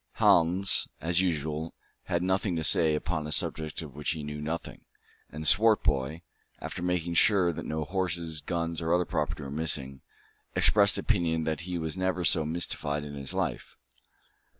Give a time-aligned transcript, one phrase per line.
[0.13, 4.81] Hans, as usual, had nothing to say upon a subject of which he knew nothing;
[5.29, 6.21] and Swartboy,
[6.59, 10.01] after making sure that no horses, guns, or other property were missing,
[10.55, 13.75] expressed the opinion that he was never so mystified in his life.